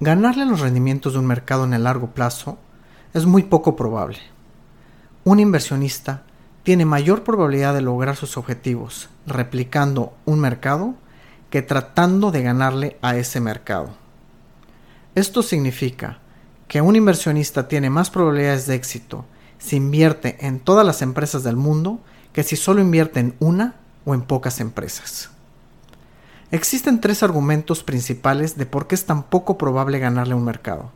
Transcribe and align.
Ganarle 0.00 0.44
los 0.44 0.60
rendimientos 0.60 1.12
de 1.12 1.20
un 1.20 1.26
mercado 1.26 1.64
en 1.64 1.72
el 1.72 1.84
largo 1.84 2.08
plazo 2.08 2.58
es 3.12 3.26
muy 3.26 3.44
poco 3.44 3.76
probable. 3.76 4.18
Un 5.22 5.38
inversionista 5.38 6.24
tiene 6.64 6.84
mayor 6.84 7.22
probabilidad 7.22 7.74
de 7.74 7.80
lograr 7.80 8.16
sus 8.16 8.36
objetivos 8.36 9.08
replicando 9.26 10.14
un 10.24 10.40
mercado 10.40 10.94
que 11.48 11.62
tratando 11.62 12.32
de 12.32 12.42
ganarle 12.42 12.98
a 13.02 13.16
ese 13.16 13.40
mercado. 13.40 13.90
Esto 15.14 15.42
significa 15.42 16.18
que 16.66 16.80
un 16.80 16.96
inversionista 16.96 17.68
tiene 17.68 17.88
más 17.88 18.10
probabilidades 18.10 18.66
de 18.66 18.74
éxito 18.74 19.26
si 19.58 19.76
invierte 19.76 20.44
en 20.44 20.58
todas 20.58 20.84
las 20.84 21.02
empresas 21.02 21.44
del 21.44 21.56
mundo 21.56 22.00
que 22.32 22.42
si 22.42 22.56
solo 22.56 22.80
invierte 22.80 23.20
en 23.20 23.36
una 23.38 23.76
o 24.04 24.14
en 24.14 24.22
pocas 24.22 24.58
empresas. 24.58 25.30
Existen 26.54 27.00
tres 27.00 27.24
argumentos 27.24 27.82
principales 27.82 28.56
de 28.56 28.64
por 28.64 28.86
qué 28.86 28.94
es 28.94 29.06
tan 29.06 29.24
poco 29.24 29.58
probable 29.58 29.98
ganarle 29.98 30.34
a 30.34 30.36
un 30.36 30.44
mercado. 30.44 30.92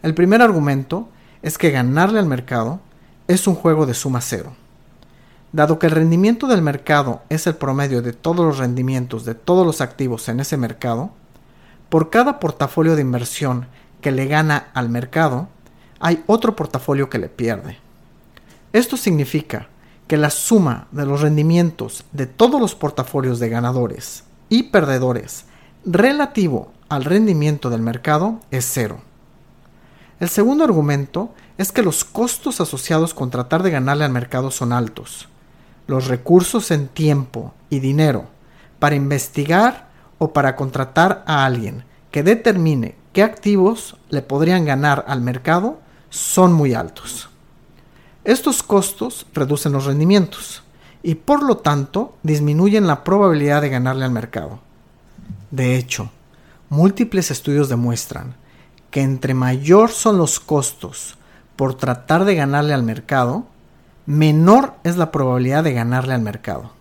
El 0.00 0.14
primer 0.14 0.40
argumento 0.40 1.06
es 1.42 1.58
que 1.58 1.70
ganarle 1.70 2.18
al 2.18 2.24
mercado 2.24 2.80
es 3.28 3.46
un 3.46 3.56
juego 3.56 3.84
de 3.84 3.92
suma 3.92 4.22
cero. 4.22 4.54
Dado 5.52 5.78
que 5.78 5.84
el 5.84 5.92
rendimiento 5.92 6.46
del 6.46 6.62
mercado 6.62 7.20
es 7.28 7.46
el 7.46 7.56
promedio 7.56 8.00
de 8.00 8.14
todos 8.14 8.42
los 8.42 8.56
rendimientos 8.56 9.26
de 9.26 9.34
todos 9.34 9.66
los 9.66 9.82
activos 9.82 10.30
en 10.30 10.40
ese 10.40 10.56
mercado, 10.56 11.10
por 11.90 12.08
cada 12.08 12.40
portafolio 12.40 12.96
de 12.96 13.02
inversión 13.02 13.66
que 14.00 14.12
le 14.12 14.28
gana 14.28 14.68
al 14.72 14.88
mercado, 14.88 15.48
hay 16.00 16.24
otro 16.26 16.56
portafolio 16.56 17.10
que 17.10 17.18
le 17.18 17.28
pierde. 17.28 17.76
Esto 18.72 18.96
significa 18.96 19.68
que 20.08 20.16
la 20.16 20.30
suma 20.30 20.88
de 20.90 21.04
los 21.04 21.20
rendimientos 21.20 22.06
de 22.12 22.24
todos 22.24 22.58
los 22.58 22.74
portafolios 22.74 23.38
de 23.40 23.50
ganadores 23.50 24.24
y 24.54 24.62
perdedores 24.62 25.46
relativo 25.84 26.72
al 26.88 27.04
rendimiento 27.04 27.70
del 27.70 27.82
mercado 27.82 28.38
es 28.52 28.64
cero. 28.72 29.00
El 30.20 30.28
segundo 30.28 30.62
argumento 30.62 31.34
es 31.58 31.72
que 31.72 31.82
los 31.82 32.04
costos 32.04 32.60
asociados 32.60 33.14
con 33.14 33.30
tratar 33.30 33.64
de 33.64 33.72
ganarle 33.72 34.04
al 34.04 34.12
mercado 34.12 34.52
son 34.52 34.72
altos 34.72 35.28
los 35.88 36.06
recursos 36.06 36.70
en 36.70 36.86
tiempo 36.86 37.52
y 37.68 37.80
dinero 37.80 38.26
para 38.78 38.94
investigar 38.94 39.88
o 40.18 40.32
para 40.32 40.54
contratar 40.54 41.24
a 41.26 41.44
alguien 41.44 41.84
que 42.12 42.22
determine 42.22 42.94
qué 43.12 43.24
activos 43.24 43.96
le 44.08 44.22
podrían 44.22 44.64
ganar 44.64 45.04
al 45.08 45.20
mercado 45.20 45.80
son 46.10 46.52
muy 46.52 46.74
altos. 46.74 47.28
Estos 48.22 48.62
costos 48.62 49.26
reducen 49.34 49.72
los 49.72 49.84
rendimientos 49.84 50.63
y 51.06 51.16
por 51.16 51.42
lo 51.42 51.58
tanto 51.58 52.16
disminuyen 52.22 52.86
la 52.86 53.04
probabilidad 53.04 53.60
de 53.60 53.68
ganarle 53.68 54.06
al 54.06 54.10
mercado. 54.10 54.58
De 55.50 55.76
hecho, 55.76 56.10
múltiples 56.70 57.30
estudios 57.30 57.68
demuestran 57.68 58.34
que 58.90 59.02
entre 59.02 59.34
mayor 59.34 59.90
son 59.90 60.16
los 60.16 60.40
costos 60.40 61.18
por 61.56 61.74
tratar 61.74 62.24
de 62.24 62.34
ganarle 62.34 62.72
al 62.72 62.82
mercado, 62.84 63.44
menor 64.06 64.76
es 64.82 64.96
la 64.96 65.12
probabilidad 65.12 65.62
de 65.62 65.74
ganarle 65.74 66.14
al 66.14 66.22
mercado. 66.22 66.72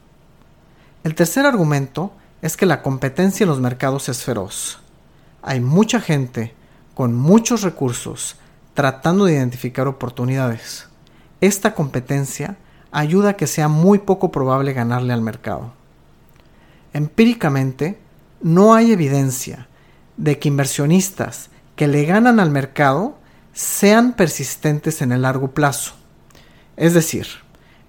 El 1.03 1.15
tercer 1.15 1.45
argumento 1.45 2.13
es 2.41 2.55
que 2.55 2.65
la 2.65 2.81
competencia 2.81 3.43
en 3.43 3.49
los 3.49 3.59
mercados 3.59 4.07
es 4.07 4.23
feroz. 4.23 4.79
Hay 5.41 5.59
mucha 5.59 5.99
gente 5.99 6.55
con 6.95 7.13
muchos 7.13 7.61
recursos 7.61 8.37
tratando 8.73 9.25
de 9.25 9.33
identificar 9.33 9.85
oportunidades. 9.89 10.87
Esta 11.41 11.75
competencia 11.75 12.55
ayuda 12.93 13.31
a 13.31 13.33
que 13.33 13.47
sea 13.47 13.67
muy 13.67 13.99
poco 13.99 14.31
probable 14.31 14.71
ganarle 14.71 15.11
al 15.11 15.21
mercado. 15.21 15.73
Empíricamente, 16.93 17.99
no 18.41 18.73
hay 18.73 18.91
evidencia 18.91 19.67
de 20.15 20.39
que 20.39 20.47
inversionistas 20.47 21.49
que 21.75 21.87
le 21.87 22.05
ganan 22.05 22.39
al 22.39 22.51
mercado 22.51 23.17
sean 23.51 24.13
persistentes 24.13 25.01
en 25.01 25.11
el 25.11 25.23
largo 25.23 25.49
plazo. 25.49 25.93
Es 26.77 26.93
decir, 26.93 27.27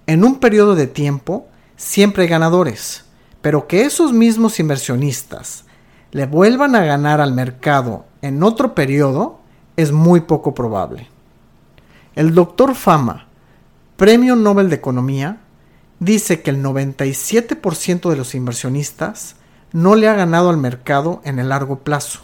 en 0.07 0.25
un 0.25 0.41
periodo 0.41 0.75
de 0.75 0.87
tiempo 0.87 1.47
siempre 1.77 2.25
hay 2.25 2.29
ganadores, 2.29 3.05
pero 3.43 3.67
que 3.67 3.83
esos 3.83 4.13
mismos 4.13 4.59
inversionistas 4.59 5.65
le 6.13 6.27
vuelvan 6.27 6.77
a 6.77 6.85
ganar 6.85 7.21
al 7.21 7.35
mercado 7.35 8.07
en 8.23 8.43
otro 8.43 8.75
periodo 8.75 9.41
es 9.77 9.93
muy 9.93 10.21
poco 10.21 10.55
probable. 10.55 11.09
El 12.15 12.35
doctor 12.35 12.75
Fama, 12.75 13.27
Premio 13.97 14.35
Nobel 14.35 14.71
de 14.71 14.75
Economía, 14.75 15.39
dice 16.01 16.43
que 16.43 16.51
el 16.51 16.61
97% 16.61 18.11
de 18.11 18.17
los 18.17 18.35
inversionistas 18.35 19.37
no 19.73 19.95
le 19.95 20.09
ha 20.09 20.15
ganado 20.15 20.51
al 20.51 20.57
mercado 20.57 21.21
en 21.25 21.39
el 21.39 21.51
largo 21.51 21.79
plazo. 21.79 22.19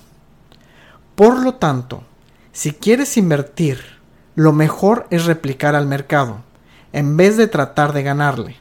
Por 1.15 1.41
lo 1.45 1.55
tanto, 1.55 2.03
si 2.51 2.73
quieres 2.73 3.17
invertir, 3.17 3.79
lo 4.35 4.53
mejor 4.53 5.07
es 5.11 5.27
replicar 5.27 5.77
al 5.77 5.87
mercado 5.87 6.43
en 6.93 7.17
vez 7.17 7.37
de 7.37 7.47
tratar 7.47 7.93
de 7.93 8.03
ganarle. 8.03 8.57